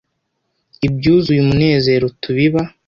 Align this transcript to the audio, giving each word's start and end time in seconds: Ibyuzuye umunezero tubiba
Ibyuzuye 0.87 1.39
umunezero 1.41 2.05
tubiba 2.21 2.61